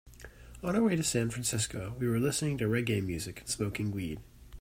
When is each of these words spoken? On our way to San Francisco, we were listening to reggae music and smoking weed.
On 0.63 0.75
our 0.75 0.81
way 0.81 0.95
to 0.95 1.03
San 1.03 1.29
Francisco, 1.29 1.95
we 1.99 2.07
were 2.07 2.17
listening 2.19 2.57
to 2.57 2.65
reggae 2.65 3.05
music 3.05 3.41
and 3.41 3.47
smoking 3.47 3.91
weed. 3.91 4.19